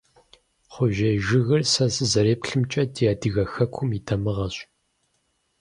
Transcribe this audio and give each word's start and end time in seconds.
Кхъужьей 0.69 1.17
жыгыр, 1.25 1.61
сэ 1.71 1.85
сызэреплъымкӀэ, 1.95 2.83
ди 2.93 3.03
адыгэ 3.11 3.43
хэкум 3.51 3.89
и 3.97 3.99
дамыгъэщ. 4.05 4.55